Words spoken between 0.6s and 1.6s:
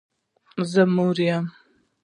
ستا مور یم.